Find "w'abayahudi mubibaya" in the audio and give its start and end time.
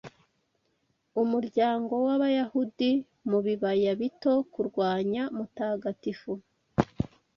2.05-3.91